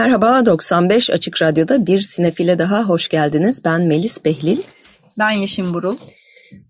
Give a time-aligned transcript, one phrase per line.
[0.00, 3.64] Merhaba, 95 Açık Radyo'da bir sinefile daha hoş geldiniz.
[3.64, 4.58] Ben Melis Behlil.
[5.18, 5.96] Ben Yeşim Burul.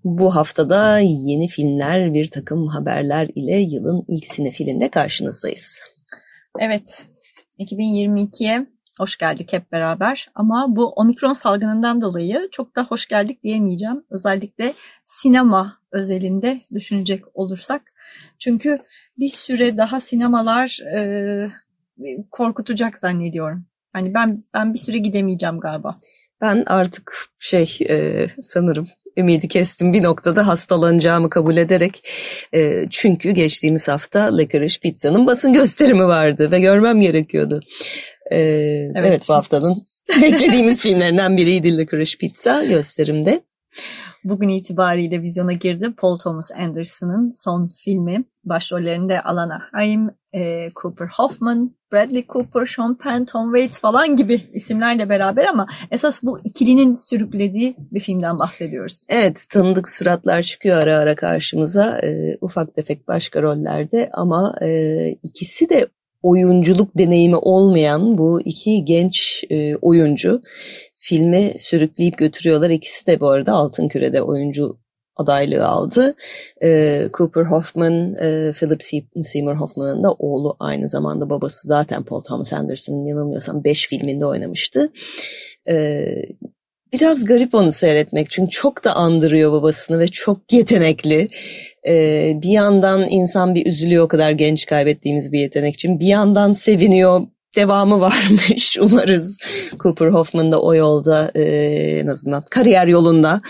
[0.05, 5.81] Bu haftada yeni filmler, bir takım haberler ile yılın ilk sinefilinde karşınızdayız.
[6.59, 7.07] Evet,
[7.59, 8.67] 2022'ye
[8.99, 10.31] hoş geldik hep beraber.
[10.35, 14.05] Ama bu omikron salgınından dolayı çok da hoş geldik diyemeyeceğim.
[14.11, 14.75] Özellikle
[15.05, 17.83] sinema özelinde düşünecek olursak.
[18.39, 18.79] Çünkü
[19.19, 21.51] bir süre daha sinemalar e,
[22.31, 23.67] korkutacak zannediyorum.
[23.93, 25.97] Hani ben ben bir süre gidemeyeceğim galiba.
[26.41, 32.09] Ben artık şey e, sanırım ümidi kestim bir noktada hastalanacağımı kabul ederek
[32.55, 37.61] e, çünkü geçtiğimiz hafta Licorice Pizza'nın basın gösterimi vardı ve görmem gerekiyordu.
[38.31, 38.97] E, evet.
[38.97, 39.87] evet bu haftanın
[40.23, 43.43] beklediğimiz filmlerinden biriydi Licorice Pizza gösterimde.
[44.25, 48.25] Bugün itibariyle vizyona girdi Paul Thomas Anderson'ın son filmi.
[48.45, 55.09] Başrollerinde Alana Haim, e, Cooper Hoffman, Bradley Cooper, Sean Penn, Tom Waits falan gibi isimlerle
[55.09, 59.05] beraber ama esas bu ikilinin sürüklediği bir filmden bahsediyoruz.
[59.09, 65.69] Evet tanıdık suratlar çıkıyor ara ara karşımıza e, ufak tefek başka rollerde ama e, ikisi
[65.69, 65.87] de
[66.23, 70.43] oyunculuk deneyimi olmayan bu iki genç e, oyuncu
[70.95, 72.71] filmi sürükleyip götürüyorlar.
[72.71, 74.79] İkisi de bu arada Altın Küre'de oyuncu
[75.21, 76.15] adaylığı aldı.
[76.63, 78.83] E, Cooper Hoffman, e, Philip
[79.25, 84.93] Seymour Hoffman'ın da oğlu aynı zamanda babası zaten Paul Thomas Anderson'ın yanılmıyorsam 5 filminde oynamıştı.
[85.69, 86.05] E,
[86.93, 91.29] biraz garip onu seyretmek çünkü çok da andırıyor babasını ve çok yetenekli.
[91.87, 96.01] Ee, bir yandan insan bir üzülüyor o kadar genç kaybettiğimiz bir yetenek için.
[96.01, 97.21] Bir yandan seviniyor
[97.57, 99.41] devamı varmış umarız.
[99.79, 101.43] Cooper Hoffman da o yolda e,
[102.01, 103.41] en azından kariyer yolunda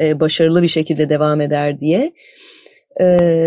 [0.00, 2.12] e, başarılı bir şekilde devam eder diye.
[2.96, 3.06] E,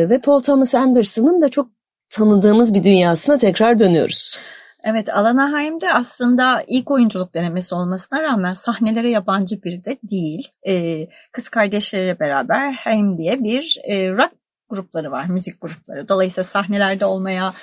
[0.09, 1.69] ve Paul Thomas Anderson'ın da çok
[2.09, 4.40] tanıdığımız bir dünyasına tekrar dönüyoruz.
[4.84, 10.47] Evet Alana Haim'de aslında ilk oyunculuk denemesi olmasına rağmen sahnelere yabancı biri de değil.
[10.67, 14.31] Ee, kız kardeşleriyle beraber Haim diye bir e, rock
[14.69, 16.09] grupları var, müzik grupları.
[16.09, 17.53] Dolayısıyla sahnelerde olmaya,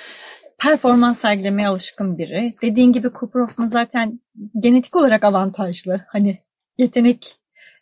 [0.57, 2.55] performans sergilemeye alışkın biri.
[2.61, 4.19] Dediğin gibi Cooper Hoffman zaten
[4.59, 6.05] genetik olarak avantajlı.
[6.07, 6.39] Hani
[6.77, 7.39] yetenek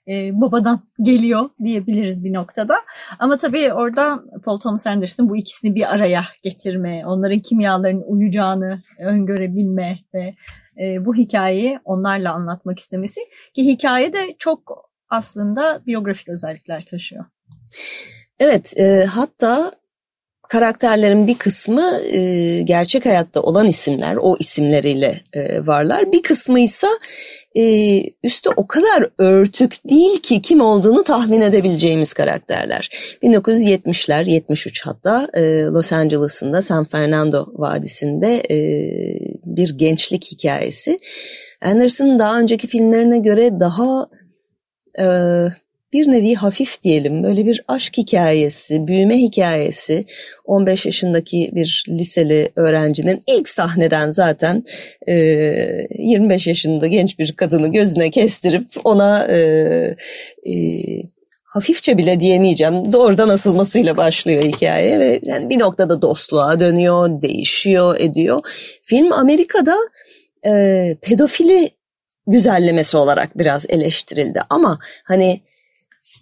[0.07, 2.77] e, babadan geliyor diyebiliriz bir noktada.
[3.19, 9.99] Ama tabii orada Paul Thomas Anderson bu ikisini bir araya getirme, onların kimyalarının uyacağını öngörebilme
[10.13, 10.35] ve
[10.81, 13.21] e, bu hikayeyi onlarla anlatmak istemesi
[13.53, 17.25] ki hikaye de çok aslında biyografik özellikler taşıyor.
[18.39, 19.71] Evet, e, hatta
[20.49, 26.11] karakterlerin bir kısmı e, gerçek hayatta olan isimler, o isimleriyle e, varlar.
[26.11, 26.87] Bir kısmı ise
[27.55, 27.63] e,
[28.23, 32.89] üstü o kadar örtük değil ki kim olduğunu tahmin edebileceğimiz karakterler.
[33.23, 38.57] 1970'ler, 73 hatta e, Los Angeles'ın da San Fernando Vadisi'nde e,
[39.45, 40.99] bir gençlik hikayesi.
[41.61, 44.07] Anderson'ın daha önceki filmlerine göre daha
[44.99, 45.05] e,
[45.93, 50.05] bir nevi hafif diyelim böyle bir aşk hikayesi, büyüme hikayesi
[50.45, 54.63] 15 yaşındaki bir liseli öğrencinin ilk sahneden zaten
[55.07, 55.13] e,
[55.97, 59.37] 25 yaşında genç bir kadını gözüne kestirip ona e,
[60.45, 60.53] e,
[61.43, 68.41] hafifçe bile diyemeyeceğim doğrudan asılmasıyla başlıyor hikaye ve yani bir noktada dostluğa dönüyor, değişiyor, ediyor.
[68.83, 69.77] Film Amerika'da
[70.45, 70.51] e,
[71.01, 71.69] pedofili
[72.27, 75.41] güzellemesi olarak biraz eleştirildi ama hani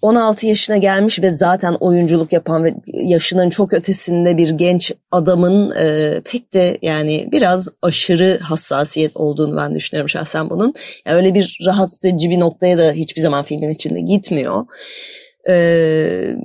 [0.01, 6.21] 16 yaşına gelmiş ve zaten oyunculuk yapan ve yaşının çok ötesinde bir genç adamın e,
[6.25, 10.73] pek de yani biraz aşırı hassasiyet olduğunu ben düşünüyorum şahsen bunun.
[11.05, 14.65] Yani öyle bir rahatsız edici bir noktaya da hiçbir zaman filmin içinde gitmiyor.
[15.49, 16.35] E,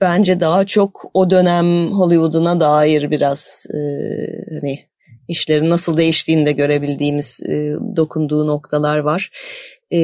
[0.00, 3.78] bence daha çok o dönem Hollywood'una dair biraz e,
[4.54, 4.78] hani
[5.28, 9.30] işlerin nasıl değiştiğini de görebildiğimiz e, dokunduğu noktalar var.
[9.92, 9.98] E,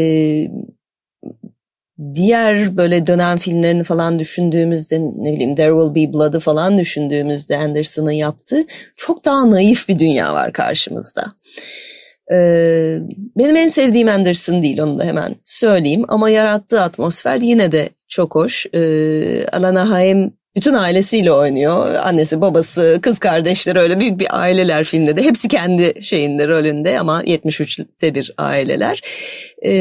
[2.15, 8.11] diğer böyle dönem filmlerini falan düşündüğümüzde ne bileyim There Will Be Blood'ı falan düşündüğümüzde Anderson'ın
[8.11, 8.65] yaptığı
[8.97, 11.25] çok daha naif bir dünya var karşımızda.
[12.33, 12.99] Ee,
[13.39, 18.35] benim en sevdiğim Anderson değil onu da hemen söyleyeyim ama yarattığı atmosfer yine de çok
[18.35, 18.67] hoş.
[18.75, 21.95] Ee, Alana Haim bütün ailesiyle oynuyor.
[21.95, 25.23] Annesi, babası, kız kardeşleri öyle büyük bir aileler filmde de.
[25.23, 29.03] Hepsi kendi şeyinde rolünde ama 73'te bir aileler.
[29.65, 29.73] E,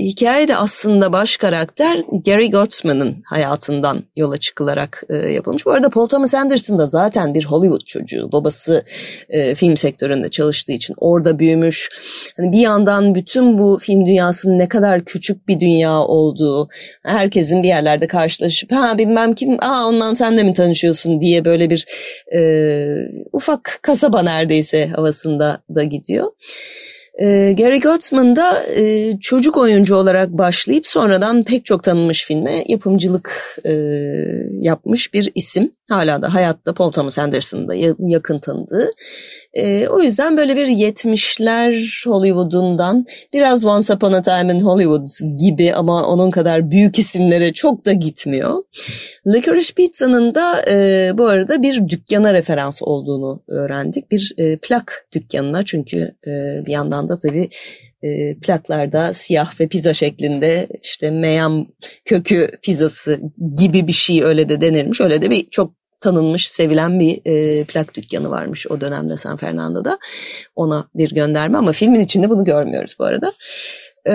[0.00, 5.66] hikaye de aslında baş karakter Gary Gottman'ın hayatından yola çıkılarak e, yapılmış.
[5.66, 8.32] Bu arada Paul Thomas Anderson da zaten bir Hollywood çocuğu.
[8.32, 8.84] Babası
[9.28, 11.88] e, film sektöründe çalıştığı için orada büyümüş.
[12.36, 16.68] Hani bir yandan bütün bu film dünyasının ne kadar küçük bir dünya olduğu,
[17.02, 21.70] herkesin bir yerlerde karşılaşıp ha bilmem kim, aa ondan sen de mi tanışıyorsun diye böyle
[21.70, 21.86] bir
[22.34, 22.40] e,
[23.32, 26.26] ufak kasaba neredeyse havasında da gidiyor.
[27.18, 33.60] E, Gary Gottman da e, çocuk oyuncu olarak başlayıp sonradan pek çok tanınmış filme yapımcılık
[33.64, 33.72] e,
[34.52, 35.72] yapmış bir isim.
[35.88, 38.90] Hala da hayatta Paul Thomas Anderson'da yakın tanıdığı.
[39.54, 45.74] E, o yüzden böyle bir 70'ler Hollywood'undan biraz Once Upon a Time in Hollywood gibi
[45.74, 48.62] ama onun kadar büyük isimlere çok da gitmiyor.
[49.26, 54.10] Licorice Pizza'nın da e, bu arada bir dükkana referans olduğunu öğrendik.
[54.10, 56.30] Bir e, plak dükkanına çünkü e,
[56.66, 57.48] bir yandan da tabii
[58.02, 61.66] e, plaklarda siyah ve pizza şeklinde işte meyam
[62.04, 63.20] kökü pizzası
[63.58, 65.00] gibi bir şey öyle de denirmiş.
[65.00, 69.98] Öyle de bir çok tanınmış, sevilen bir e, plak dükkanı varmış o dönemde San Fernando'da.
[70.56, 73.32] Ona bir gönderme ama filmin içinde bunu görmüyoruz bu arada.
[74.08, 74.12] E,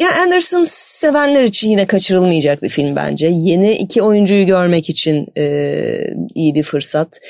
[0.00, 3.26] ya Anderson sevenler için yine kaçırılmayacak bir film bence.
[3.26, 7.20] Yeni iki oyuncuyu görmek için e, iyi bir fırsat.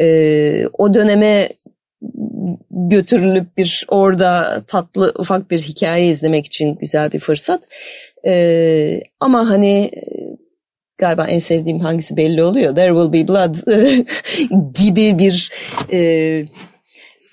[0.00, 1.48] E, o döneme
[2.70, 7.62] götürülüp bir orada tatlı ufak bir hikaye izlemek için güzel bir fırsat.
[8.26, 9.90] E, ama hani
[10.98, 12.74] galiba en sevdiğim hangisi belli oluyor.
[12.74, 13.54] There Will Be Blood
[14.74, 15.52] gibi bir
[15.92, 15.98] e,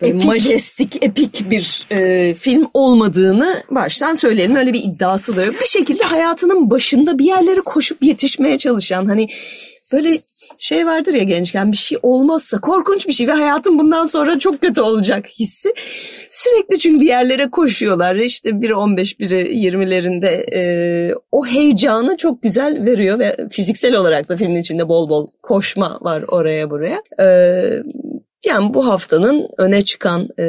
[0.02, 0.26] epik.
[0.26, 4.56] majestik, epik bir e, film olmadığını baştan söyleyelim.
[4.56, 5.56] Öyle bir iddiası da yok.
[5.62, 9.28] Bir şekilde hayatının başında bir yerlere koşup yetişmeye çalışan hani
[9.96, 10.20] böyle
[10.58, 14.62] şey vardır ya gençken bir şey olmazsa korkunç bir şey ve hayatım bundan sonra çok
[14.62, 15.74] kötü olacak hissi.
[16.30, 18.16] Sürekli çünkü bir yerlere koşuyorlar.
[18.16, 24.38] İşte biri 15 biri 20'lerinde e, o heyecanı çok güzel veriyor ve fiziksel olarak da
[24.38, 27.02] filmin içinde bol bol koşma var oraya buraya.
[27.20, 27.26] E,
[28.46, 30.46] yani bu haftanın öne çıkan e,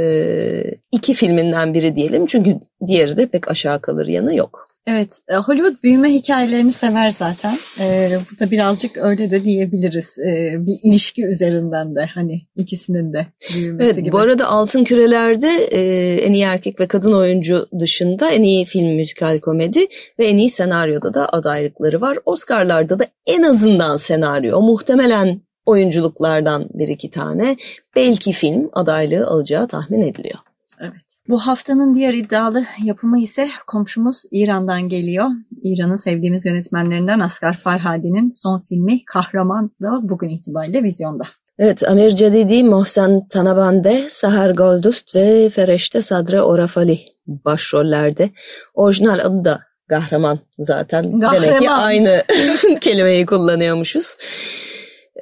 [0.92, 2.26] iki filminden biri diyelim.
[2.26, 2.56] Çünkü
[2.86, 4.75] diğeri de pek aşağı kalır yanı yok.
[4.86, 7.58] Evet, e, Hollywood büyüme hikayelerini sever zaten.
[7.80, 10.18] Ee, bu da birazcık öyle de diyebiliriz.
[10.18, 14.12] Ee, bir ilişki üzerinden de hani ikisinin de büyümesi evet, gibi.
[14.12, 15.80] Bu arada Altın Küreler'de e,
[16.14, 19.86] en iyi erkek ve kadın oyuncu dışında en iyi film müzikal komedi
[20.18, 22.18] ve en iyi senaryoda da adaylıkları var.
[22.24, 27.56] Oscar'larda da en azından senaryo muhtemelen oyunculuklardan bir iki tane
[27.96, 30.38] belki film adaylığı alacağı tahmin ediliyor.
[30.80, 31.05] Evet.
[31.28, 35.26] Bu haftanın diğer iddialı yapımı ise komşumuz İran'dan geliyor.
[35.62, 41.24] İran'ın sevdiğimiz yönetmenlerinden Asgar Farhadi'nin son filmi Kahraman da bugün itibariyle vizyonda.
[41.58, 48.30] Evet, Amir Cedidi, Mohsen Tanabande, Sahar Goldust ve Fereşte Sadre Orafali başrollerde.
[48.74, 51.20] Orijinal adı da Kahraman zaten.
[51.20, 51.42] Kahraman.
[51.42, 52.22] Demek ki aynı
[52.80, 54.16] kelimeyi kullanıyormuşuz.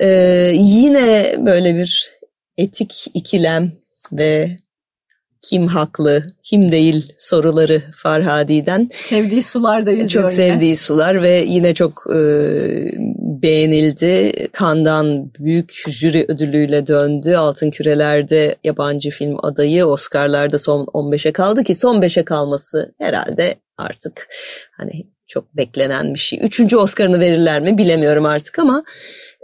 [0.00, 2.10] Ee, yine böyle bir
[2.56, 3.72] etik ikilem
[4.12, 4.56] ve
[5.44, 8.88] kim haklı, kim değil soruları Farhadi'den.
[8.92, 10.08] Sevdiği sular da yüzüyor.
[10.08, 10.52] Çok yine.
[10.52, 12.18] sevdiği sular ve yine çok e,
[13.42, 14.32] beğenildi.
[14.52, 17.34] Kandan büyük jüri ödülüyle döndü.
[17.34, 24.28] Altın Küreler'de yabancı film adayı, Oscar'larda son 15'e kaldı ki son 5'e kalması herhalde artık
[24.76, 26.38] hani çok beklenen bir şey.
[26.42, 28.84] Üçüncü Oscar'ını verirler mi bilemiyorum artık ama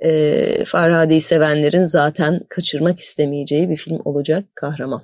[0.03, 5.03] e, Farhadi'yi sevenlerin zaten kaçırmak istemeyeceği bir film olacak Kahraman.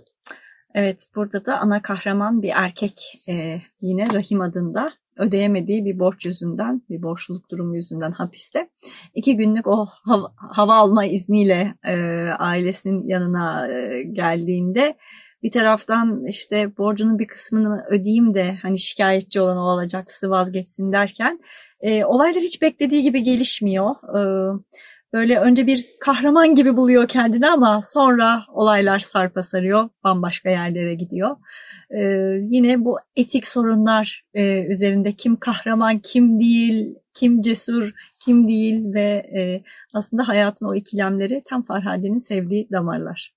[0.76, 6.82] Evet burada da ana kahraman bir erkek e, yine Rahim adında ödeyemediği bir borç yüzünden,
[6.90, 8.68] bir borçluluk durumu yüzünden hapiste.
[9.14, 11.94] İki günlük o hava, hava alma izniyle e,
[12.38, 14.96] ailesinin yanına e, geldiğinde
[15.42, 21.38] bir taraftan işte borcunun bir kısmını ödeyeyim de hani şikayetçi olan o alacaklısı vazgeçsin derken
[21.80, 23.94] e, olaylar hiç beklediği gibi gelişmiyor.
[24.18, 24.20] E,
[25.16, 31.36] böyle önce bir kahraman gibi buluyor kendini ama sonra olaylar sarpa sarıyor, bambaşka yerlere gidiyor.
[31.90, 32.02] Ee,
[32.48, 37.94] yine bu etik sorunlar e, üzerinde kim kahraman, kim değil, kim cesur,
[38.24, 39.62] kim değil ve e,
[39.94, 43.34] aslında hayatın o ikilemleri tam Farhadi'nin sevdiği damarlar.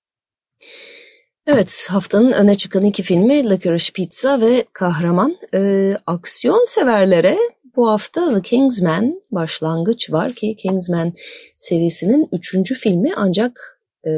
[1.46, 5.36] Evet haftanın öne çıkan iki filmi Licorice Pizza ve Kahraman.
[5.54, 7.38] Ee, aksiyon severlere
[7.76, 11.12] bu hafta The Kingsman başlangıç var ki Kingsman
[11.56, 14.10] serisinin üçüncü filmi ancak e,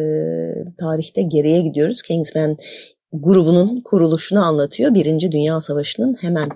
[0.79, 2.03] tarihte geriye gidiyoruz.
[2.03, 2.57] Kingsman
[3.13, 4.95] grubunun kuruluşunu anlatıyor.
[4.95, 6.49] Birinci Dünya Savaşı'nın hemen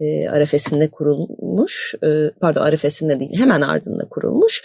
[0.00, 1.94] e, arefesinde kurulmuş.
[2.02, 4.62] E, pardon arefesinde değil hemen ardında kurulmuş.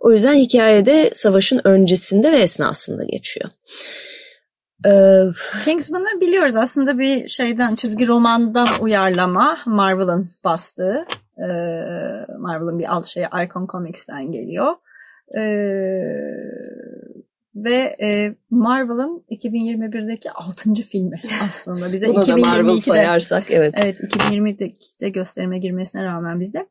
[0.00, 3.50] O yüzden hikayede savaşın öncesinde ve esnasında geçiyor.
[5.64, 11.06] Kingsman'ı biliyoruz aslında bir şeyden çizgi romandan uyarlama Marvel'ın bastığı.
[11.38, 11.44] Ee,
[12.38, 14.74] Marvel'ın bir alt şeyi Icon Comics'ten geliyor.
[17.54, 20.74] Ve e, Marvel'ın 2021'deki 6.
[20.74, 21.92] filmi aslında.
[21.92, 23.74] Bize Bunu 2022'de, da Marvel sayarsak evet.
[23.82, 26.66] Evet 2020'de gösterime girmesine rağmen bizde.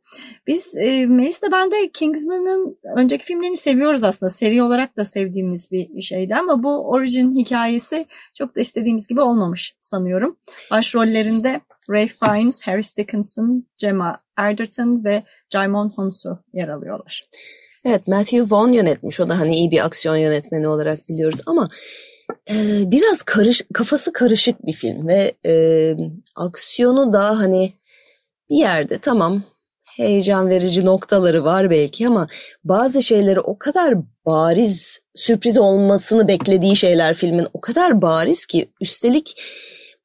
[0.48, 4.30] Biz e, Melis de ben de Kingsman'ın önceki filmlerini seviyoruz aslında.
[4.30, 9.76] Seri olarak da sevdiğimiz bir şeydi ama bu orijin hikayesi çok da istediğimiz gibi olmamış
[9.80, 10.38] sanıyorum.
[10.72, 15.24] Başrollerinde Ray Fiennes, Harris Dickinson, Gemma Arterton ve
[15.54, 17.30] Jaimon Honsu yer alıyorlar.
[17.86, 19.20] Evet Matthew Vaughn yönetmiş.
[19.20, 21.68] O da hani iyi bir aksiyon yönetmeni olarak biliyoruz ama
[22.50, 22.56] e,
[22.92, 25.54] biraz karış kafası karışık bir film ve e,
[26.36, 27.74] aksiyonu da hani
[28.50, 29.44] bir yerde tamam
[29.98, 32.28] heyecan verici noktaları var belki ama
[32.64, 39.42] bazı şeyleri o kadar bariz sürpriz olmasını beklediği şeyler filmin o kadar bariz ki üstelik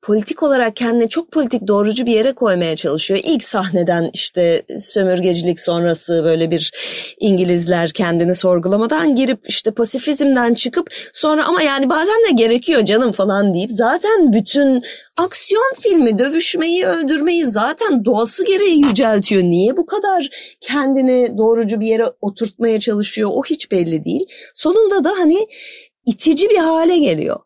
[0.03, 3.21] politik olarak kendini çok politik doğrucu bir yere koymaya çalışıyor.
[3.25, 6.73] İlk sahneden işte sömürgecilik sonrası böyle bir
[7.21, 13.55] İngilizler kendini sorgulamadan girip işte pasifizmden çıkıp sonra ama yani bazen de gerekiyor canım falan
[13.55, 14.83] deyip zaten bütün
[15.17, 19.43] aksiyon filmi dövüşmeyi öldürmeyi zaten doğası gereği yüceltiyor.
[19.43, 20.29] Niye bu kadar
[20.61, 24.27] kendini doğrucu bir yere oturtmaya çalışıyor o hiç belli değil.
[24.55, 25.47] Sonunda da hani
[26.07, 27.41] itici bir hale geliyor.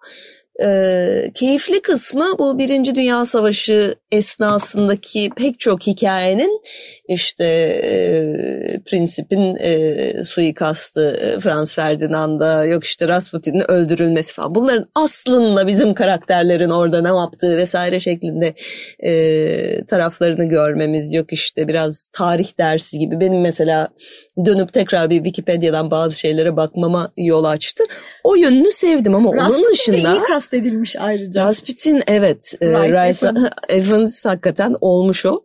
[0.65, 6.61] E, keyifli kısmı bu Birinci Dünya Savaşı esnasındaki pek çok hikayenin
[7.09, 14.55] işte e, Prinsip'in e, suikastı, Franz Ferdinand'a yok işte Rasputin'in öldürülmesi falan.
[14.55, 18.55] Bunların aslında bizim karakterlerin orada ne yaptığı vesaire şeklinde
[18.99, 23.21] e, taraflarını görmemiz yok işte biraz tarih dersi gibi.
[23.21, 23.89] Benim mesela
[24.45, 27.85] dönüp tekrar bir Wikipedia'dan bazı şeylere bakmama yol açtı.
[28.25, 29.97] O yönünü sevdim ama Rasputin onun dışında...
[29.97, 31.45] Rasputin iyi kastedilmiş ayrıca.
[31.45, 32.55] Rasputin evet.
[32.61, 33.27] E, Rice
[33.69, 35.45] Evans hakikaten olmuş o.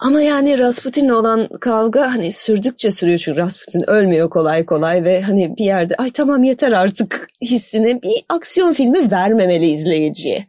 [0.00, 5.56] Ama yani Rasputin'le olan kavga hani sürdükçe sürüyor çünkü Rasputin ölmüyor kolay kolay ve hani
[5.56, 10.46] bir yerde ay tamam yeter artık hissini bir aksiyon filmi vermemeli izleyiciye.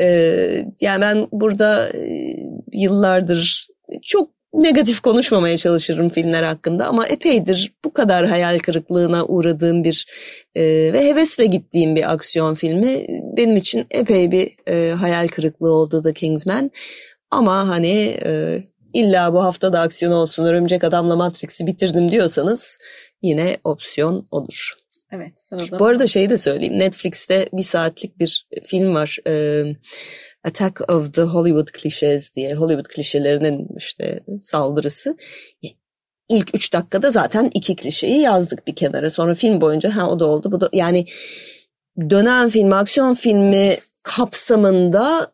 [0.00, 1.88] Ee, yani ben burada
[2.72, 3.66] yıllardır
[4.02, 10.06] çok negatif konuşmamaya çalışırım filmler hakkında ama epeydir bu kadar hayal kırıklığına uğradığım bir
[10.54, 13.06] e, ve hevesle gittiğim bir aksiyon filmi
[13.36, 16.70] benim için epey bir e, hayal kırıklığı oldu The Kingsman.
[17.30, 22.78] Ama hani e, illa bu hafta da aksiyon olsun Örümcek Adam'la Matrix'i bitirdim diyorsanız
[23.22, 24.72] yine opsiyon olur.
[25.12, 25.78] Evet sırada.
[25.78, 29.18] Bu arada şeyi de söyleyeyim Netflix'te bir saatlik bir film var.
[29.26, 29.64] E,
[30.44, 35.16] Attack of the Hollywood Clichés diye Hollywood klişelerinin işte saldırısı.
[36.28, 39.10] İlk üç dakikada zaten iki klişeyi yazdık bir kenara.
[39.10, 41.06] Sonra film boyunca ha o da oldu bu da yani
[42.10, 45.32] dönem filmi aksiyon filmi kapsamında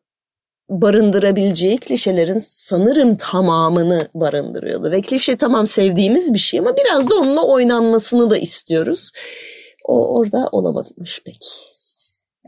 [0.71, 4.91] barındırabileceği klişelerin sanırım tamamını barındırıyordu.
[4.91, 9.11] Ve klişe tamam sevdiğimiz bir şey ama biraz da onunla oynanmasını da istiyoruz.
[9.85, 11.39] O orada olamamış pek.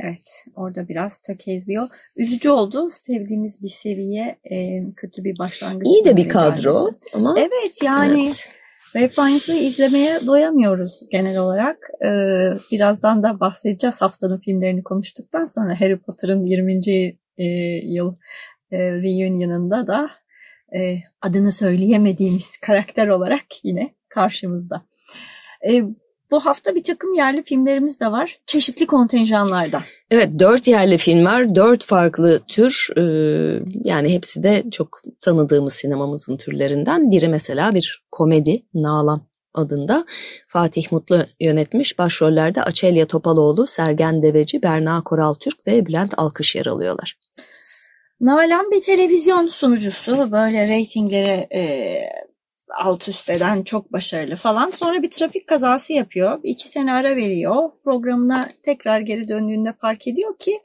[0.04, 1.88] Evet orada biraz tökezliyor.
[2.16, 2.90] Üzücü oldu.
[2.90, 5.87] Sevdiğimiz bir seviye e, kötü bir başlangıç.
[5.87, 6.99] İyi de bir kadro gelmesi.
[7.14, 7.35] ama.
[7.38, 8.49] Evet yani evet.
[8.97, 11.76] Refines'ı izlemeye doyamıyoruz genel olarak.
[12.04, 16.80] Ee, birazdan da bahsedeceğiz haftanın filmlerini konuştuktan sonra Harry Potter'ın 20.
[17.38, 17.45] E,
[17.85, 18.14] yıl
[18.71, 20.11] e, reunion'ında da
[20.78, 24.83] e, adını söyleyemediğimiz karakter olarak yine karşımızda.
[25.71, 25.83] E,
[26.30, 28.38] bu hafta bir takım yerli filmlerimiz de var.
[28.46, 29.80] Çeşitli kontenjanlarda.
[30.10, 31.54] Evet dört yerli film var.
[31.54, 32.88] Dört farklı tür.
[32.96, 33.02] E,
[33.84, 37.10] yani hepsi de çok tanıdığımız sinemamızın türlerinden.
[37.10, 38.62] Biri mesela bir komedi.
[38.75, 39.20] Nalan
[39.54, 40.04] adında
[40.49, 41.99] Fatih Mutlu yönetmiş.
[41.99, 47.18] Başrollerde Açelya Topaloğlu, Sergen Deveci, Berna Koraltürk ve Bülent Alkış yer alıyorlar.
[48.20, 50.32] Nalan bir televizyon sunucusu.
[50.32, 51.62] Böyle reytinglere e,
[52.79, 54.71] alt üst eden çok başarılı falan.
[54.71, 56.41] Sonra bir trafik kazası yapıyor.
[56.43, 57.71] İki sene ara veriyor.
[57.85, 60.61] Programına tekrar geri döndüğünde fark ediyor ki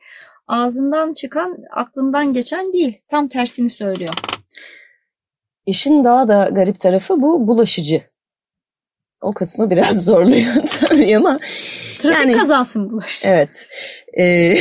[0.48, 3.02] ağzından çıkan aklından geçen değil.
[3.08, 4.14] Tam tersini söylüyor.
[5.66, 8.02] İşin daha da garip tarafı bu bulaşıcı.
[9.22, 11.40] O kısmı biraz zorluyor tabii ama.
[12.00, 13.22] Trafik yani, kazası mı bulaş?
[13.26, 13.68] Evet.
[14.18, 14.56] Ee,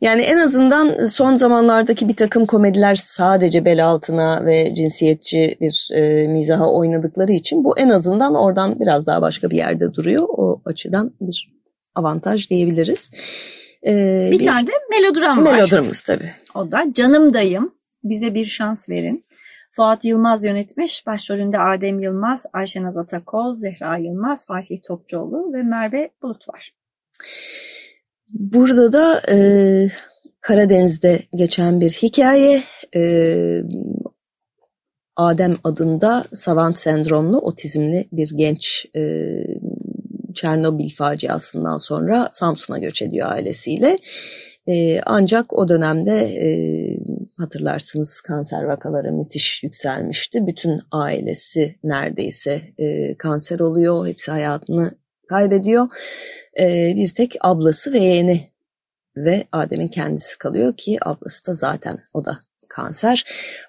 [0.00, 6.28] Yani en azından son zamanlardaki bir takım komediler sadece bel altına ve cinsiyetçi bir e,
[6.28, 10.26] mizaha oynadıkları için bu en azından oradan biraz daha başka bir yerde duruyor.
[10.28, 11.60] O açıdan bir
[11.94, 13.10] avantaj diyebiliriz.
[13.86, 15.52] Ee, bir, bir tane de melodram var.
[15.52, 16.30] Melodramımız tabii.
[16.54, 17.74] O da Canım Dayım.
[18.04, 19.24] Bize Bir Şans Verin.
[19.70, 21.06] Fuat Yılmaz yönetmiş.
[21.06, 26.74] Başrolünde Adem Yılmaz, Ayşenaz Atakol, Zehra Yılmaz, Fatih Topçuoğlu ve Merve Bulut var.
[28.32, 29.36] Burada da e,
[30.40, 32.62] Karadeniz'de geçen bir hikaye.
[32.96, 33.62] E,
[35.16, 39.26] Adem adında savant sendromlu otizmli bir genç e,
[40.34, 43.98] Çernobil faciasından sonra Samsun'a göç ediyor ailesiyle.
[44.66, 46.50] E, ancak o dönemde e,
[47.38, 50.46] hatırlarsınız kanser vakaları müthiş yükselmişti.
[50.46, 54.06] Bütün ailesi neredeyse e, kanser oluyor.
[54.06, 54.99] Hepsi hayatını
[55.30, 55.88] kaybediyor.
[56.60, 58.40] E, bir tek ablası ve yeğeni
[59.16, 63.24] ve Adem'in kendisi kalıyor ki ablası da zaten o da kanser.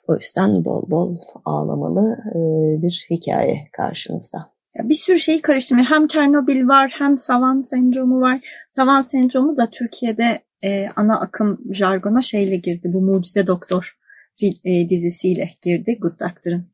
[0.07, 2.39] O yüzden bol bol ağlamalı e,
[2.81, 4.51] bir hikaye karşımızda.
[4.79, 5.89] Bir sürü şeyi karıştırmıyor.
[5.89, 8.39] Hem Çernobil var hem Savan sendromu var.
[8.75, 12.93] Savan sendromu da Türkiye'de e, ana akım jargona şeyle girdi.
[12.93, 13.97] Bu Mucize Doktor
[14.41, 15.97] e, dizisiyle girdi.
[16.01, 16.67] Good Doctor'ın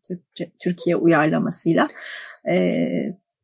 [0.59, 1.87] Türkiye uyarlamasıyla.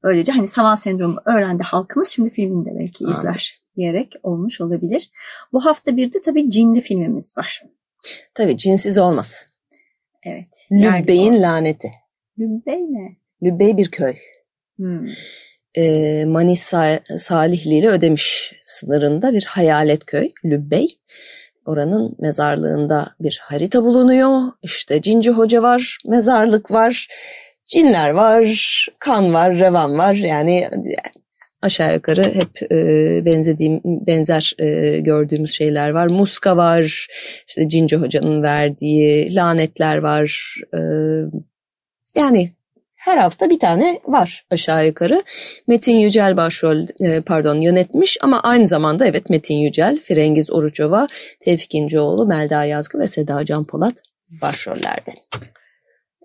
[0.04, 2.10] Böylece hani Savan sendromu öğrendi halkımız.
[2.10, 5.10] Şimdi filmini de belki izler diyerek olmuş olabilir.
[5.54, 7.64] Bu hafta bir de tabii cinli filmimiz var.
[8.34, 9.48] Tabii cinsiz olmaz.
[10.24, 10.68] Evet.
[10.72, 11.92] Lübbey'in laneti.
[12.40, 13.16] Lübbey ne?
[13.44, 14.14] Lübbey bir köy.
[14.78, 15.08] Hmm.
[15.76, 20.88] E, Manisa Salihli ile Ödemiş sınırında bir hayalet köy Lübbey.
[21.66, 24.42] Oranın mezarlığında bir harita bulunuyor.
[24.64, 27.08] İşte Cinci Hoca var, mezarlık var,
[27.66, 30.14] cinler var, kan var, revan var.
[30.14, 30.70] Yani
[31.62, 36.08] aşağı yukarı hep e, benzediğim benzer e, gördüğümüz şeyler var.
[36.08, 37.08] Muska var,
[37.48, 40.56] işte Cinci Hoca'nın verdiği lanetler var.
[40.74, 40.80] E,
[42.16, 42.52] yani
[42.96, 45.24] her hafta bir tane var aşağı yukarı.
[45.68, 51.08] Metin Yücel başrol e, pardon yönetmiş ama aynı zamanda evet Metin Yücel, Frengiz Oruçova,
[51.40, 53.94] Tevfik İnceoğlu, Melda Yazgı ve Seda Can Polat
[54.42, 55.12] başrollerde.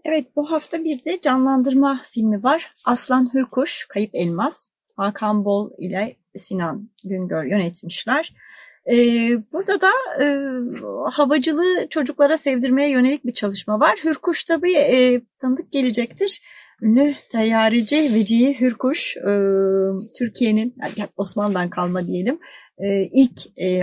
[0.04, 2.74] Evet bu hafta bir de canlandırma filmi var.
[2.86, 4.66] Aslan Hürkuş, Kayıp Elmas.
[4.96, 8.34] Hakan Bol ile Sinan Güngör yönetmişler.
[8.90, 10.26] Ee, burada da e,
[11.10, 13.98] havacılığı çocuklara sevdirmeye yönelik bir çalışma var.
[14.04, 16.40] Hürkuş tabii e, tanıdık gelecektir.
[16.82, 19.32] Ünlü teyyareci Vecihi Hürkuş, e,
[20.18, 22.38] Türkiye'nin, yani Osmanlı'dan kalma diyelim,
[22.78, 23.82] e, ilk e,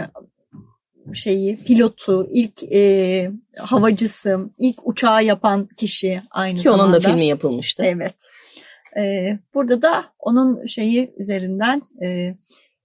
[1.14, 6.84] şeyi, pilotu, ilk e, havacısı, ilk uçağı yapan kişi aynı Ki zamanda.
[6.84, 7.84] onun da filmi yapılmıştı.
[7.86, 8.16] Evet.
[8.98, 12.36] E, burada da onun şeyi üzerinden, e,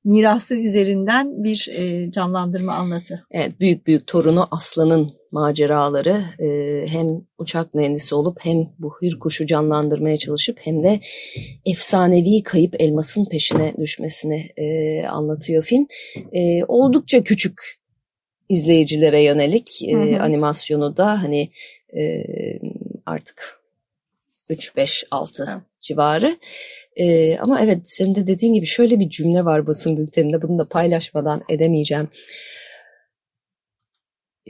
[0.05, 3.27] mirası üzerinden bir e, canlandırma anlatı.
[3.31, 6.47] Evet, büyük büyük torunu Aslan'ın maceraları e,
[6.87, 7.07] hem
[7.39, 11.01] uçak mühendisi olup hem bu hür kuşu canlandırmaya çalışıp hem de
[11.67, 15.87] efsanevi kayıp elmasın peşine düşmesini e, anlatıyor film.
[16.33, 17.80] E, oldukça küçük
[18.51, 20.23] izleyicilere yönelik e, hı hı.
[20.23, 21.51] animasyonu da hani
[21.97, 22.25] e,
[23.07, 23.61] artık
[24.49, 25.61] 3, 5, 6 hı.
[25.81, 26.37] civarı.
[26.97, 30.69] E, ama evet senin de dediğin gibi şöyle bir cümle var basın bülteninde bunu da
[30.69, 32.09] paylaşmadan edemeyeceğim.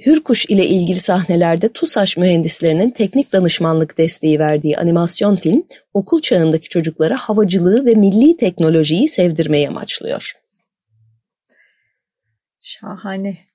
[0.07, 7.17] Hürkuş ile ilgili sahnelerde TUSAŞ mühendislerinin teknik danışmanlık desteği verdiği animasyon film, okul çağındaki çocuklara
[7.17, 10.33] havacılığı ve milli teknolojiyi sevdirmeyi amaçlıyor.
[12.63, 13.50] Şahane.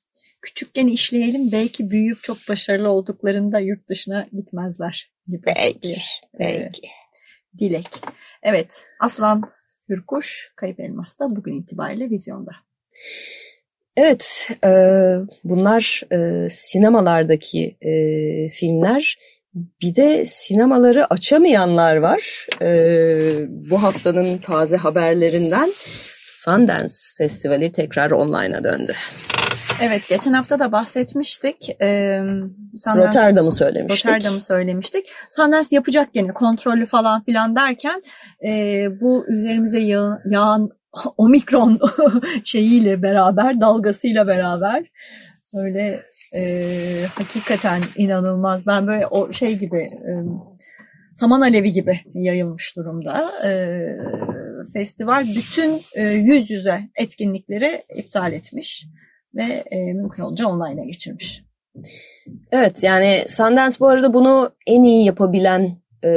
[0.46, 5.12] Küçükken işleyelim belki büyüyüp çok başarılı olduklarında yurt dışına gitmezler.
[5.28, 6.88] Gibi belki, bir, belki.
[6.88, 6.90] E,
[7.60, 7.88] dilek.
[8.44, 9.42] Evet, Aslan
[9.90, 12.52] Hürkuş, Kayıp Elmas da bugün itibariyle vizyonda.
[13.98, 14.72] Evet, e,
[15.44, 17.94] bunlar e, sinemalardaki e,
[18.50, 19.18] filmler.
[19.82, 22.48] Bir de sinemaları açamayanlar var.
[22.62, 22.68] E,
[23.50, 25.70] bu haftanın taze haberlerinden
[26.22, 28.94] Sundance Festivali tekrar online'a döndü.
[29.82, 31.70] Evet, geçen hafta da bahsetmiştik.
[31.82, 32.20] Ee,
[32.74, 34.06] Sundance, Rotterdam'ı söylemiştik.
[34.06, 35.06] Rotterdam'ı söylemiştik.
[35.30, 38.02] Sundance yapacak gene kontrollü falan filan derken
[38.46, 38.52] e,
[39.02, 40.70] bu üzerimize yağ, yağan
[41.18, 41.80] omikron
[42.44, 44.86] şeyiyle beraber, dalgasıyla beraber
[45.54, 46.04] öyle
[46.36, 46.64] e,
[47.16, 48.66] hakikaten inanılmaz.
[48.68, 50.12] Ben böyle o şey gibi e,
[51.16, 53.32] saman alevi gibi yayılmış durumda.
[53.48, 53.80] E,
[54.74, 58.86] festival bütün e, yüz yüze etkinlikleri iptal etmiş
[59.36, 61.46] ve e, mümkün olunca online'a geçirmiş.
[62.52, 66.10] Evet yani Sundance bu arada bunu en iyi yapabilen e,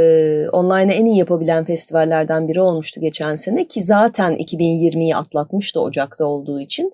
[0.48, 6.61] online'a en iyi yapabilen festivallerden biri olmuştu geçen sene ki zaten 2020'yi atlatmıştı Ocak'ta olduğu
[6.61, 6.92] için.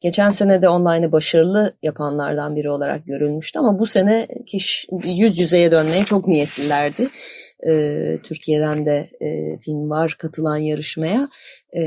[0.00, 5.70] Geçen sene de online'ı başarılı yapanlardan biri olarak görülmüştü ama bu sene kiş, yüz yüzeye
[5.70, 7.08] dönmeye çok niyetlilerdi.
[7.66, 11.28] E, Türkiye'den de e, film var katılan yarışmaya.
[11.76, 11.82] E,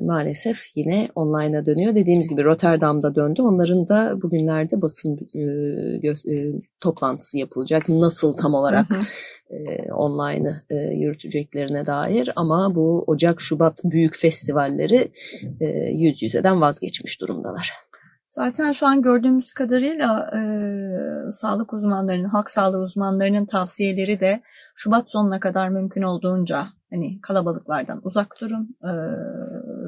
[0.00, 1.94] maalesef yine online'a dönüyor.
[1.94, 3.42] Dediğimiz gibi Rotterdam'da döndü.
[3.42, 5.38] Onların da bugünlerde basın e,
[5.96, 7.88] gö- e, toplantısı yapılacak.
[7.88, 9.56] Nasıl tam olarak hı hı.
[9.56, 15.12] e, online'ı e, yürüteceklerine dair ama bu Ocak-Şubat büyük festivalleri
[15.60, 17.72] e, yüz yüzeden vazgeçmiş durumdalar.
[18.32, 20.40] Zaten şu an gördüğümüz kadarıyla e,
[21.32, 24.42] sağlık uzmanlarının, halk sağlığı uzmanlarının tavsiyeleri de
[24.74, 28.92] Şubat sonuna kadar mümkün olduğunca hani kalabalıklardan uzak durun, e,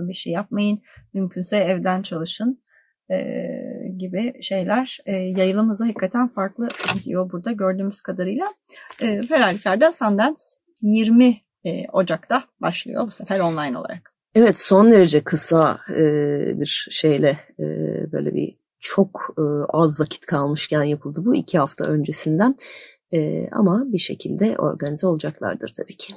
[0.09, 0.83] bir şey yapmayın,
[1.14, 2.62] mümkünse evden çalışın
[3.11, 3.18] e,
[3.96, 8.46] gibi şeyler e, yayılım hızı hakikaten farklı gidiyor burada gördüğümüz kadarıyla.
[9.02, 10.42] E, her halükarda Sundance
[10.80, 14.13] 20 e, Ocak'ta başlıyor bu sefer online olarak.
[14.35, 16.05] Evet son derece kısa e,
[16.61, 17.64] bir şeyle e,
[18.12, 22.57] böyle bir çok e, az vakit kalmışken yapıldı bu iki hafta öncesinden
[23.12, 26.14] e, ama bir şekilde organize olacaklardır tabii ki.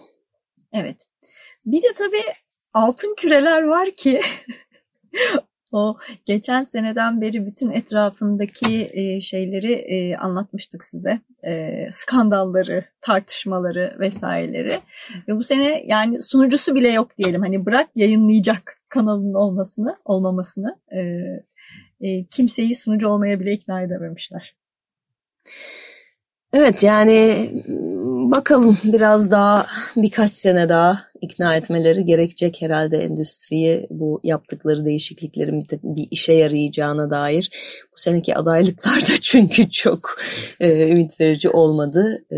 [0.73, 0.97] Evet
[1.65, 2.23] bir de tabii
[2.73, 4.21] altın küreler var ki
[5.71, 11.21] o geçen seneden beri bütün etrafındaki e, şeyleri e, anlatmıştık size.
[11.43, 14.79] E, skandalları, tartışmaları vesaireleri.
[15.27, 17.41] Ve bu sene yani sunucusu bile yok diyelim.
[17.41, 20.79] Hani bırak yayınlayacak kanalın olmasını, olmamasını.
[20.91, 20.99] E,
[22.01, 24.55] e, kimseyi sunucu olmaya bile ikna edememişler.
[26.53, 27.49] Evet yani
[28.37, 36.07] bakalım biraz daha birkaç sene daha ikna etmeleri gerekecek herhalde endüstriye bu yaptıkları değişikliklerin bir
[36.11, 37.49] işe yarayacağına dair.
[37.93, 40.15] Bu seneki adaylıklar da çünkü çok
[40.59, 42.37] e, ümit verici olmadı e,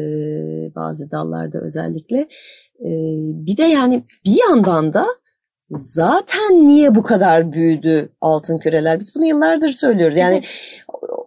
[0.75, 2.19] bazı dallarda özellikle.
[2.79, 2.89] E,
[3.45, 5.05] bir de yani bir yandan da
[5.69, 8.99] zaten niye bu kadar büyüdü altın küreler?
[8.99, 10.17] Biz bunu yıllardır söylüyoruz.
[10.17, 10.41] Yani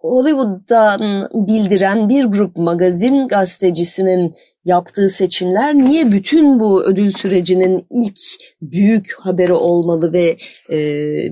[0.02, 8.18] Hollywood'dan bildiren bir grup magazin gazetecisinin yaptığı seçimler niye bütün bu ödül sürecinin ilk
[8.62, 10.36] büyük haberi olmalı ve
[10.70, 10.78] e,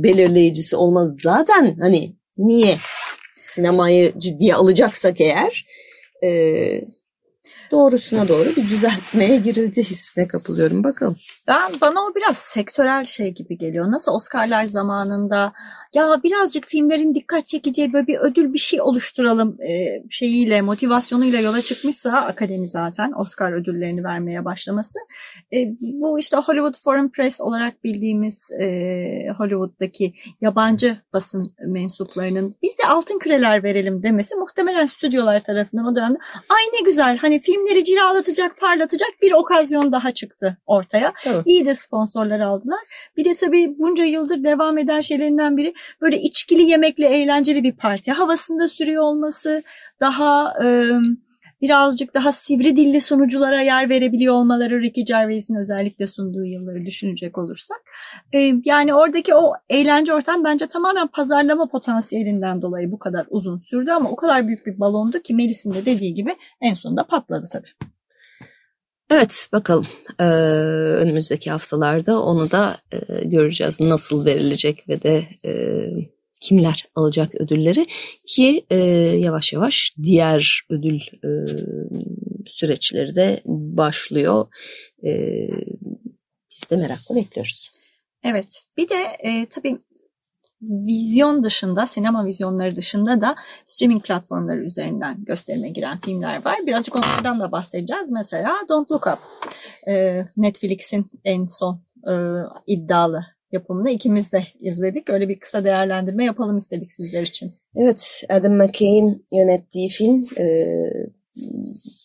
[0.03, 1.13] belirleyicisi olmalı?
[1.23, 2.77] Zaten hani niye
[3.35, 5.67] sinemayı ciddiye alacaksak eğer
[6.25, 6.31] e,
[7.71, 10.85] doğrusuna doğru bir düzeltmeye girildi hissine kapılıyorum.
[10.85, 11.17] Bakalım.
[11.51, 13.91] Ben bana o biraz sektörel şey gibi geliyor.
[13.91, 15.53] Nasıl Oscar'lar zamanında
[15.95, 21.63] ya birazcık filmlerin dikkat çekeceği böyle bir ödül bir şey oluşturalım e, şeyiyle motivasyonuyla yola
[21.63, 24.99] çıkmışsa akademi zaten Oscar ödüllerini vermeye başlaması.
[25.53, 28.67] E, bu işte Hollywood Foreign Press olarak bildiğimiz e,
[29.39, 36.19] Hollywood'daki yabancı basın mensuplarının biz de altın küreler verelim demesi muhtemelen stüdyolar tarafından o dönemde
[36.49, 41.13] ay ne güzel hani filmleri cilalatacak parlatacak bir okazyon daha çıktı ortaya.
[41.27, 41.40] Evet.
[41.47, 42.81] İyi de sponsorlar aldılar.
[43.17, 48.13] Bir de tabii bunca yıldır devam eden şeylerinden biri böyle içkili yemekli eğlenceli bir parti
[48.13, 49.63] havasında sürüyor olması
[50.01, 50.55] daha
[51.63, 57.81] birazcık daha sivri dilli sunuculara yer verebiliyor olmaları Ricky Gervais'in özellikle sunduğu yılları düşünecek olursak.
[58.65, 64.11] Yani oradaki o eğlence ortam bence tamamen pazarlama potansiyelinden dolayı bu kadar uzun sürdü ama
[64.11, 67.90] o kadar büyük bir balondu ki Melis'in de dediği gibi en sonunda patladı tabii.
[69.11, 69.87] Evet bakalım
[70.21, 70.25] ee,
[71.03, 75.53] önümüzdeki haftalarda onu da e, göreceğiz nasıl verilecek ve de e,
[76.41, 77.87] kimler alacak ödülleri
[78.27, 78.77] ki e,
[79.19, 81.31] yavaş yavaş diğer ödül e,
[82.47, 84.47] süreçleri de başlıyor.
[85.05, 85.13] E,
[86.51, 87.71] biz de merakla bekliyoruz.
[88.25, 89.79] Evet bir de e, tabii
[90.63, 96.57] vizyon dışında, sinema vizyonları dışında da streaming platformları üzerinden gösterime giren filmler var.
[96.67, 98.11] Birazcık onlardan da bahsedeceğiz.
[98.11, 99.19] Mesela Don't Look Up.
[99.89, 102.13] Ee, Netflix'in en son e,
[102.67, 105.11] iddialı yapımını ikimiz de izledik.
[105.11, 107.53] Öyle bir kısa değerlendirme yapalım istedik sizler için.
[107.77, 110.45] Evet, Adam McKay'in yönettiği film e,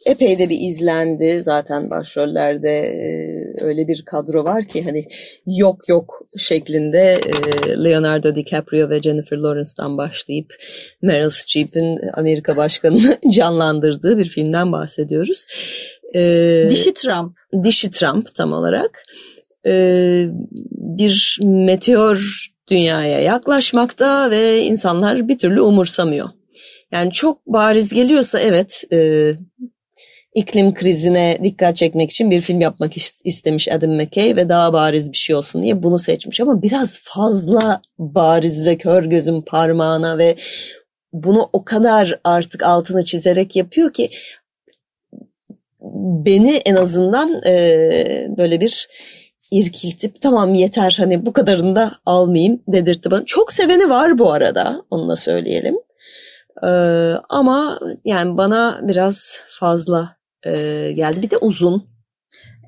[0.06, 1.42] epey de bir izlendi.
[1.42, 3.06] Zaten başrollerde e,
[3.62, 5.08] öyle bir kadro var ki hani
[5.46, 7.20] yok yok şeklinde
[7.68, 10.54] e, Leonardo DiCaprio ve Jennifer Lawrence'dan başlayıp
[11.02, 15.46] Meryl Streep'in Amerika Başkanı'nı canlandırdığı bir filmden bahsediyoruz.
[16.16, 17.38] E, Dişi Trump.
[17.64, 19.04] Dişi Trump tam olarak.
[19.66, 19.74] E,
[20.72, 26.30] bir meteor dünyaya yaklaşmakta ve insanlar bir türlü umursamıyor.
[26.92, 29.32] Yani çok bariz geliyorsa evet e,
[30.36, 32.92] iklim krizine dikkat çekmek için bir film yapmak
[33.24, 36.42] istemiş Adam McKay ve daha bariz bir şey olsun diye bunu seçmiş.
[36.42, 40.36] Ama biraz fazla bariz ve kör gözün parmağına ve
[41.14, 44.10] bunu o kadar artık altını çizerek yapıyor ki
[46.26, 48.88] beni en azından e, böyle bir
[49.52, 53.26] irkiltip tamam yeter hani bu kadarını da almayayım dedirtti bana.
[53.26, 55.76] Çok seveni var bu arada onu da söyleyelim.
[56.64, 56.68] Ee,
[57.30, 60.52] ama yani bana biraz fazla e,
[60.92, 61.22] geldi.
[61.22, 61.96] Bir de uzun.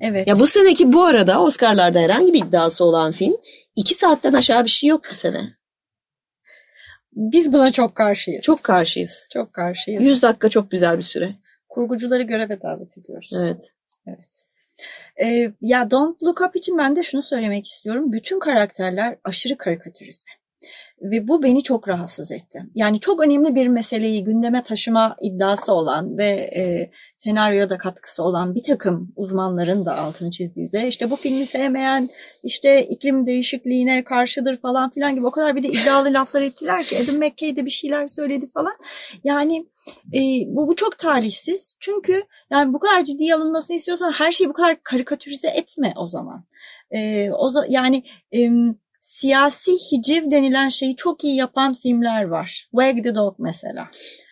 [0.00, 0.28] Evet.
[0.28, 3.36] Ya bu seneki bu arada Oscar'larda herhangi bir iddiası olan film
[3.76, 5.58] iki saatten aşağı bir şey yok bu sene.
[7.12, 8.42] Biz buna çok karşıyız.
[8.42, 9.26] Çok karşıyız.
[9.32, 10.04] çok karşıyız.
[10.04, 11.34] 100 dakika çok güzel bir süre.
[11.68, 13.30] kurgucuları göreve davet ediyoruz.
[13.36, 13.62] Evet.
[14.06, 14.44] Evet.
[15.22, 18.12] Ee, ya Don't Look Up için ben de şunu söylemek istiyorum.
[18.12, 20.30] Bütün karakterler aşırı karikatürize.
[21.02, 22.62] Ve bu beni çok rahatsız etti.
[22.74, 28.62] Yani çok önemli bir meseleyi gündeme taşıma iddiası olan ve e, senaryoya katkısı olan bir
[28.62, 32.08] takım uzmanların da altını çizdiği üzere işte bu filmi sevmeyen,
[32.42, 36.98] işte iklim değişikliğine karşıdır falan filan gibi o kadar bir de iddialı laflar ettiler ki
[37.04, 38.74] Adam McKay de bir şeyler söyledi falan.
[39.24, 39.66] Yani
[40.14, 41.74] e, bu, bu çok talihsiz.
[41.80, 46.44] Çünkü yani bu kadar ciddiye alınmasını istiyorsan her şeyi bu kadar karikatürize etme o zaman.
[46.90, 48.02] E, o yani
[48.34, 48.50] e,
[49.08, 52.68] siyasi hiciv denilen şeyi çok iyi yapan filmler var.
[52.70, 53.88] Wag the Dog mesela.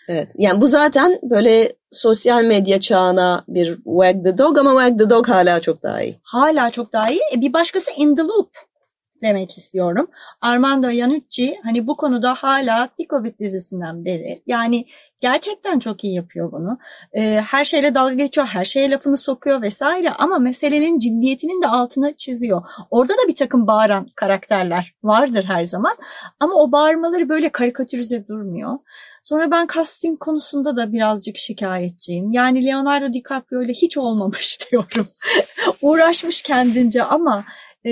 [0.09, 0.29] Evet.
[0.39, 5.29] Yani bu zaten böyle sosyal medya çağına bir wag the dog ama wag the dog
[5.29, 6.21] hala çok daha iyi.
[6.23, 7.21] Hala çok daha iyi.
[7.35, 8.49] E, bir başkası In the Loop
[9.23, 10.07] demek istiyorum.
[10.41, 14.87] Armando Iannucci hani bu konuda hala Ticovit dizisinden beri yani
[15.21, 16.79] gerçekten çok iyi yapıyor bunu.
[17.13, 22.17] Ee, her şeyle dalga geçiyor, her şeye lafını sokuyor vesaire ama meselenin ciddiyetinin de altını
[22.17, 22.63] çiziyor.
[22.91, 25.97] Orada da bir takım bağıran karakterler vardır her zaman
[26.41, 28.79] ama o bağırmaları böyle karikatürize durmuyor.
[29.23, 32.33] Sonra ben casting konusunda da birazcık şikayetçiyim.
[32.33, 35.09] Yani Leonardo DiCaprio ile hiç olmamış diyorum.
[35.83, 37.45] Uğraşmış kendince ama
[37.85, 37.91] e,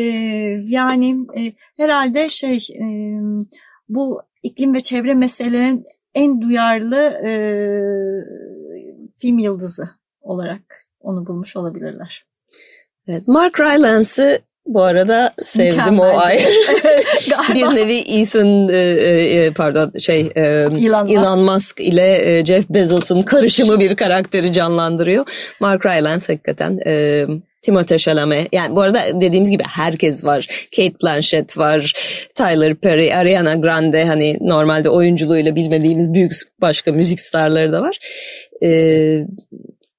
[0.64, 2.86] yani e, herhalde şey e,
[3.88, 5.84] bu iklim ve çevre meselelerinin
[6.14, 7.30] en duyarlı e,
[9.16, 9.88] film yıldızı
[10.20, 10.62] olarak
[11.00, 12.26] onu bulmuş olabilirler.
[13.08, 13.28] Evet.
[13.28, 16.14] Mark Rylance'ı bu arada sevdim Mükemmel.
[16.14, 16.38] o ay.
[17.54, 21.12] Bir nevi Ethan e, e, pardon şey e, Elon Musk.
[21.12, 25.54] Elon Musk ile e, Jeff Bezos'un karışımı bir karakteri canlandırıyor.
[25.60, 27.26] Mark Rylance hakikaten e,
[27.64, 28.48] Timothée Chalamet.
[28.52, 30.46] Yani bu arada dediğimiz gibi herkes var.
[30.76, 31.92] Kate Blanchett var.
[32.34, 37.98] Tyler Perry, Ariana Grande hani normalde oyunculuğuyla bilmediğimiz büyük başka müzik starları da var.
[38.62, 38.70] E,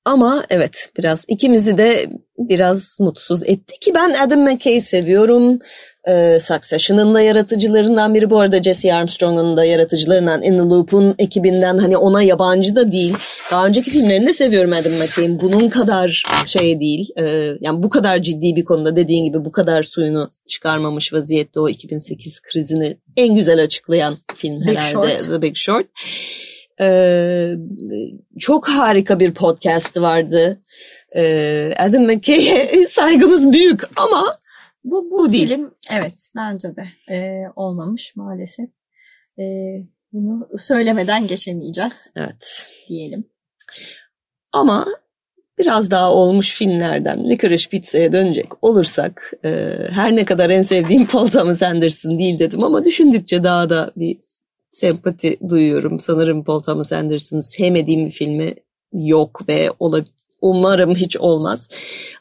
[0.05, 5.59] ama evet biraz ikimizi de biraz mutsuz etti ki ben Adam McKay seviyorum.
[6.07, 11.77] Ee, Succession'ın da yaratıcılarından biri bu arada Jesse Armstrong'un da yaratıcılarından In the Loop'un ekibinden
[11.77, 13.13] hani ona yabancı da değil.
[13.51, 15.39] Daha önceki filmlerini de seviyorum Adam McKay'in.
[15.39, 17.09] Bunun kadar şey değil.
[17.17, 17.23] Ee,
[17.61, 22.39] yani bu kadar ciddi bir konuda dediğin gibi bu kadar suyunu çıkarmamış vaziyette o 2008
[22.41, 25.27] krizini en güzel açıklayan film Big herhalde Short.
[25.27, 25.85] The Big Short.
[26.81, 27.53] Ee,
[28.39, 30.61] çok harika bir podcast vardı.
[31.15, 34.37] Ee, Adam McKay'e saygımız büyük ama
[34.83, 35.47] Bu, bu, değil.
[35.47, 38.69] film evet bence de e, olmamış maalesef.
[39.39, 39.43] E,
[40.13, 42.69] bunu söylemeden geçemeyeceğiz evet.
[42.89, 43.25] diyelim.
[44.51, 44.85] Ama
[45.59, 51.27] biraz daha olmuş filmlerden Licorice Pizza'ya dönecek olursak e, her ne kadar en sevdiğim Paul
[51.27, 54.17] Thomas Anderson değil dedim ama düşündükçe daha da bir
[54.69, 55.99] sempati duyuyorum.
[55.99, 58.55] Sanırım Paul Thomas Anderson'ın sevmediğim bir filmi
[58.93, 60.05] yok ve ola,
[60.41, 61.69] umarım hiç olmaz.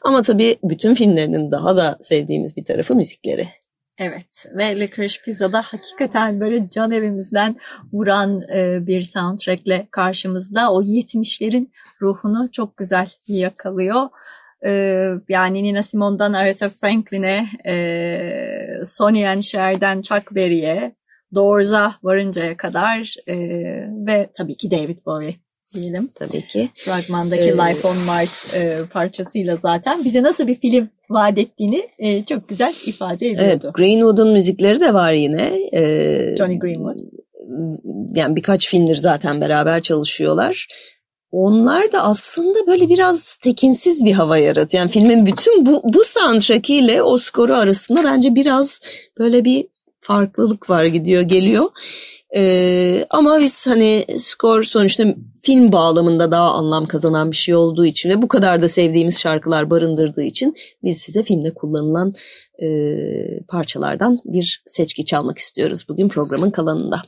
[0.01, 3.49] Ama tabii bütün filmlerinin daha da sevdiğimiz bir tarafı müzikleri.
[3.97, 7.55] Evet ve Licorice Pizza'da hakikaten böyle can evimizden
[7.93, 14.09] vuran e, bir soundtrackle karşımızda o 70'lerin ruhunu çok güzel yakalıyor.
[14.65, 14.71] E,
[15.29, 20.95] yani Nina Simone'dan Aretha Franklin'e, e, Sonny and Cher'den Chuck Berry'e,
[21.35, 23.35] Doors'a varıncaya kadar e,
[24.07, 25.44] ve tabii ki David Bowie
[25.75, 26.09] diyelim.
[26.15, 26.69] Tabii ki.
[26.75, 27.59] Fragmandaki Evet.
[27.59, 32.75] Life on Mars e, parçasıyla zaten bize nasıl bir film vaat ettiğini e, çok güzel
[32.85, 33.71] ifade Evet, ediyordu.
[33.75, 35.69] Greenwood'un müzikleri de var yine.
[35.73, 36.99] Ee, Johnny Greenwood.
[38.15, 40.67] Yani birkaç filmdir zaten beraber çalışıyorlar.
[41.31, 44.81] Onlar da aslında böyle biraz tekinsiz bir hava yaratıyor.
[44.81, 48.79] Yani filmin bütün bu, bu soundtrack ile o skoru arasında bence biraz
[49.19, 49.67] böyle bir
[50.01, 51.65] farklılık var gidiyor geliyor.
[52.37, 55.03] Ee, ama biz hani skor sonuçta
[55.41, 59.69] film bağlamında daha anlam kazanan bir şey olduğu için ve bu kadar da sevdiğimiz şarkılar
[59.69, 62.13] barındırdığı için biz size filmde kullanılan
[62.61, 62.67] e,
[63.47, 67.01] parçalardan bir seçki çalmak istiyoruz bugün programın kalanında.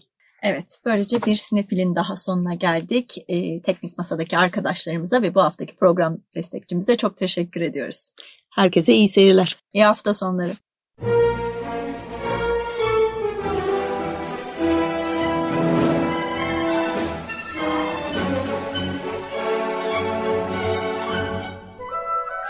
[0.43, 3.17] Evet, böylece bir sinefilin daha sonuna geldik.
[3.27, 8.09] E, teknik masadaki arkadaşlarımıza ve bu haftaki program destekçimize çok teşekkür ediyoruz.
[8.55, 9.55] Herkese iyi seyirler.
[9.73, 10.51] İyi hafta sonları.